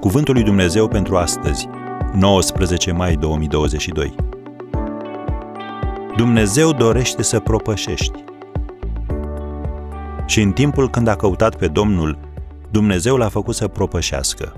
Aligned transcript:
Cuvântul 0.00 0.34
lui 0.34 0.42
Dumnezeu 0.42 0.88
pentru 0.88 1.16
astăzi, 1.16 1.68
19 2.14 2.92
mai 2.92 3.16
2022. 3.16 4.14
Dumnezeu 6.16 6.72
dorește 6.72 7.22
să 7.22 7.40
propășești. 7.40 8.24
Și 10.26 10.40
în 10.40 10.52
timpul 10.52 10.90
când 10.90 11.06
a 11.06 11.16
căutat 11.16 11.56
pe 11.56 11.68
Domnul, 11.68 12.18
Dumnezeu 12.70 13.16
l-a 13.16 13.28
făcut 13.28 13.54
să 13.54 13.68
propășească. 13.68 14.56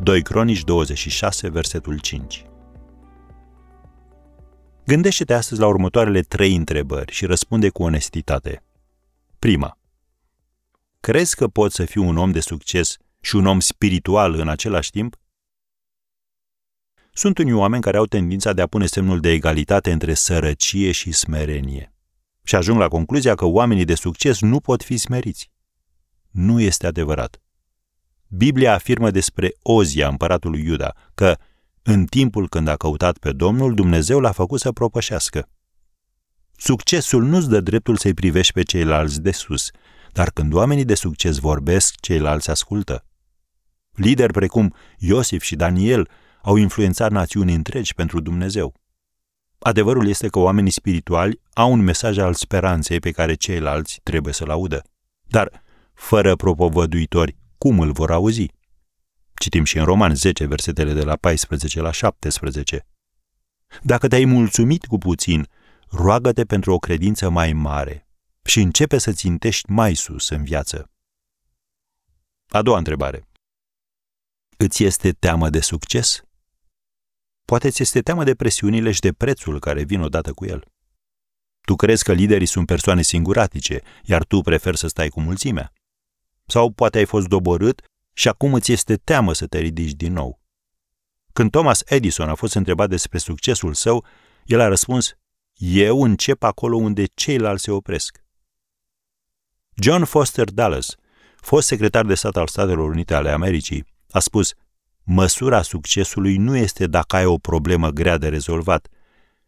2 0.00 0.22
Cronici 0.22 0.64
26, 0.64 1.48
versetul 1.48 1.98
5. 1.98 2.44
Gândește-te 4.84 5.34
astăzi 5.34 5.60
la 5.60 5.66
următoarele 5.66 6.20
trei 6.20 6.54
întrebări 6.54 7.12
și 7.12 7.26
răspunde 7.26 7.68
cu 7.68 7.82
onestitate. 7.82 8.62
Prima. 9.38 9.78
Crezi 11.00 11.36
că 11.36 11.48
poți 11.48 11.74
să 11.74 11.84
fii 11.84 12.00
un 12.00 12.16
om 12.16 12.30
de 12.30 12.40
succes 12.40 12.96
și 13.20 13.36
un 13.36 13.46
om 13.46 13.60
spiritual 13.60 14.34
în 14.34 14.48
același 14.48 14.90
timp? 14.90 15.16
Sunt 17.12 17.38
unii 17.38 17.52
oameni 17.52 17.82
care 17.82 17.96
au 17.96 18.06
tendința 18.06 18.52
de 18.52 18.62
a 18.62 18.66
pune 18.66 18.86
semnul 18.86 19.20
de 19.20 19.30
egalitate 19.30 19.92
între 19.92 20.14
sărăcie 20.14 20.92
și 20.92 21.12
smerenie. 21.12 21.92
Și 22.42 22.54
ajung 22.54 22.78
la 22.78 22.88
concluzia 22.88 23.34
că 23.34 23.44
oamenii 23.44 23.84
de 23.84 23.94
succes 23.94 24.40
nu 24.40 24.60
pot 24.60 24.82
fi 24.82 24.96
smeriți. 24.96 25.50
Nu 26.30 26.60
este 26.60 26.86
adevărat. 26.86 27.40
Biblia 28.28 28.74
afirmă 28.74 29.10
despre 29.10 29.54
Ozia, 29.62 30.08
împăratul 30.08 30.50
lui 30.50 30.64
Iuda, 30.64 30.94
că 31.14 31.38
în 31.82 32.04
timpul 32.04 32.48
când 32.48 32.68
a 32.68 32.76
căutat 32.76 33.18
pe 33.18 33.32
Domnul, 33.32 33.74
Dumnezeu 33.74 34.20
l-a 34.20 34.32
făcut 34.32 34.60
să 34.60 34.72
propășească. 34.72 35.48
Succesul 36.56 37.24
nu-ți 37.24 37.48
dă 37.48 37.60
dreptul 37.60 37.96
să-i 37.96 38.14
privești 38.14 38.52
pe 38.52 38.62
ceilalți 38.62 39.20
de 39.20 39.30
sus, 39.30 39.70
dar 40.12 40.30
când 40.30 40.52
oamenii 40.52 40.84
de 40.84 40.94
succes 40.94 41.38
vorbesc, 41.38 42.00
ceilalți 42.00 42.50
ascultă. 42.50 43.07
Lideri 43.98 44.32
precum 44.32 44.74
Iosif 44.98 45.42
și 45.42 45.56
Daniel 45.56 46.08
au 46.42 46.56
influențat 46.56 47.10
națiuni 47.10 47.54
întregi 47.54 47.94
pentru 47.94 48.20
Dumnezeu. 48.20 48.74
Adevărul 49.58 50.08
este 50.08 50.28
că 50.28 50.38
oamenii 50.38 50.70
spirituali 50.70 51.40
au 51.52 51.72
un 51.72 51.80
mesaj 51.80 52.18
al 52.18 52.34
speranței 52.34 52.98
pe 52.98 53.10
care 53.10 53.34
ceilalți 53.34 54.00
trebuie 54.02 54.32
să-l 54.32 54.50
audă. 54.50 54.82
Dar, 55.26 55.62
fără 55.94 56.36
propovăduitori, 56.36 57.36
cum 57.58 57.80
îl 57.80 57.92
vor 57.92 58.10
auzi? 58.10 58.46
Citim 59.34 59.64
și 59.64 59.78
în 59.78 59.84
Roman 59.84 60.14
10, 60.14 60.46
versetele 60.46 60.92
de 60.92 61.02
la 61.02 61.16
14 61.16 61.80
la 61.80 61.90
17. 61.90 62.86
Dacă 63.82 64.08
te-ai 64.08 64.24
mulțumit 64.24 64.86
cu 64.86 64.98
puțin, 64.98 65.48
roagă-te 65.88 66.44
pentru 66.44 66.72
o 66.72 66.78
credință 66.78 67.28
mai 67.28 67.52
mare 67.52 68.08
și 68.44 68.60
începe 68.60 68.98
să 68.98 69.12
țintești 69.12 69.70
mai 69.70 69.94
sus 69.94 70.28
în 70.28 70.44
viață. 70.44 70.90
A 72.48 72.62
doua 72.62 72.78
întrebare. 72.78 73.27
Îți 74.60 74.84
este 74.84 75.12
teamă 75.12 75.50
de 75.50 75.60
succes? 75.60 76.22
Poate 77.44 77.70
ți 77.70 77.82
este 77.82 78.00
teamă 78.00 78.24
de 78.24 78.34
presiunile 78.34 78.92
și 78.92 79.00
de 79.00 79.12
prețul 79.12 79.60
care 79.60 79.82
vin 79.82 80.00
odată 80.00 80.32
cu 80.32 80.44
el. 80.44 80.64
Tu 81.60 81.76
crezi 81.76 82.04
că 82.04 82.12
liderii 82.12 82.46
sunt 82.46 82.66
persoane 82.66 83.02
singuratice, 83.02 83.82
iar 84.04 84.24
tu 84.24 84.40
preferi 84.40 84.76
să 84.76 84.86
stai 84.86 85.08
cu 85.08 85.20
mulțimea. 85.20 85.72
Sau 86.46 86.70
poate 86.70 86.98
ai 86.98 87.04
fost 87.04 87.26
doborât 87.26 87.82
și 88.12 88.28
acum 88.28 88.54
îți 88.54 88.72
este 88.72 88.96
teamă 88.96 89.32
să 89.32 89.46
te 89.46 89.58
ridici 89.58 89.92
din 89.92 90.12
nou. 90.12 90.40
Când 91.32 91.50
Thomas 91.50 91.82
Edison 91.84 92.28
a 92.28 92.34
fost 92.34 92.54
întrebat 92.54 92.88
despre 92.88 93.18
succesul 93.18 93.74
său, 93.74 94.04
el 94.44 94.60
a 94.60 94.68
răspuns, 94.68 95.16
eu 95.56 96.02
încep 96.02 96.42
acolo 96.42 96.76
unde 96.76 97.04
ceilalți 97.04 97.62
se 97.62 97.70
opresc. 97.70 98.24
John 99.74 100.04
Foster 100.04 100.50
Dulles, 100.50 100.94
fost 101.36 101.66
secretar 101.66 102.06
de 102.06 102.14
stat 102.14 102.36
al 102.36 102.46
Statelor 102.46 102.88
Unite 102.88 103.14
ale 103.14 103.30
Americii, 103.30 103.96
a 104.10 104.18
spus, 104.18 104.54
măsura 105.02 105.62
succesului 105.62 106.36
nu 106.36 106.56
este 106.56 106.86
dacă 106.86 107.16
ai 107.16 107.24
o 107.24 107.38
problemă 107.38 107.90
grea 107.90 108.16
de 108.16 108.28
rezolvat, 108.28 108.88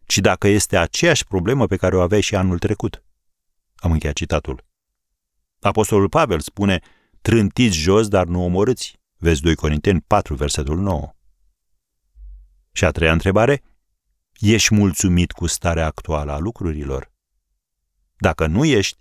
ci 0.07 0.19
dacă 0.19 0.49
este 0.49 0.77
aceeași 0.77 1.25
problemă 1.25 1.67
pe 1.67 1.77
care 1.77 1.97
o 1.97 2.01
aveai 2.01 2.21
și 2.21 2.35
anul 2.35 2.59
trecut. 2.59 3.03
Am 3.77 3.93
încheiat 3.93 4.15
citatul. 4.15 4.65
Apostolul 5.61 6.09
Pavel 6.09 6.41
spune, 6.41 6.81
trântiți 7.21 7.77
jos, 7.77 8.09
dar 8.09 8.27
nu 8.27 8.45
omorâți. 8.45 8.99
Vezi 9.17 9.43
2 9.43 9.55
Corinteni 9.55 10.01
4, 10.01 10.35
versetul 10.35 10.79
9. 10.79 11.15
Și 12.73 12.85
a 12.85 12.91
treia 12.91 13.13
întrebare, 13.13 13.63
ești 14.39 14.75
mulțumit 14.75 15.33
cu 15.33 15.47
starea 15.47 15.87
actuală 15.87 16.33
a 16.33 16.39
lucrurilor? 16.39 17.11
Dacă 18.17 18.47
nu 18.47 18.65
ești, 18.65 18.99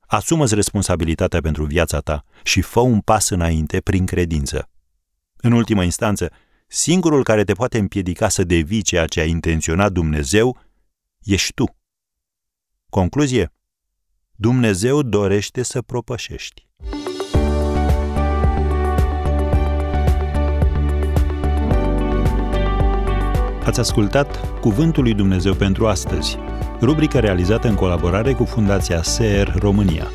asumă-ți 0.00 0.54
responsabilitatea 0.54 1.40
pentru 1.40 1.64
viața 1.64 2.00
ta 2.00 2.24
și 2.42 2.60
fă 2.60 2.80
un 2.80 3.00
pas 3.00 3.28
înainte 3.28 3.80
prin 3.80 4.06
credință. 4.06 4.68
În 5.40 5.52
ultimă 5.52 5.82
instanță, 5.82 6.30
singurul 6.66 7.22
care 7.22 7.44
te 7.44 7.52
poate 7.52 7.78
împiedica 7.78 8.28
să 8.28 8.44
devii 8.44 8.82
ceea 8.82 9.06
ce 9.06 9.20
a 9.20 9.24
intenționat 9.24 9.92
Dumnezeu, 9.92 10.58
ești 11.22 11.52
tu. 11.52 11.76
Concluzie? 12.90 13.52
Dumnezeu 14.30 15.02
dorește 15.02 15.62
să 15.62 15.82
propășești. 15.82 16.66
Ați 23.64 23.80
ascultat 23.80 24.60
Cuvântul 24.60 25.02
lui 25.02 25.14
Dumnezeu 25.14 25.54
pentru 25.54 25.86
astăzi, 25.86 26.36
rubrica 26.80 27.20
realizată 27.20 27.68
în 27.68 27.74
colaborare 27.74 28.32
cu 28.32 28.44
Fundația 28.44 29.02
SER 29.02 29.54
România. 29.58 30.06